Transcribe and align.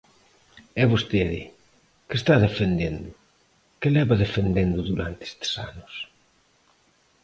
E 0.81 0.83
vostede 0.91 1.41
¿que 2.07 2.15
está 2.21 2.35
defendendo?, 2.47 3.09
¿que 3.79 3.93
leva 3.95 4.21
defendendo 4.25 4.79
durante 4.91 5.23
estes 5.31 5.51
anos? 5.69 5.93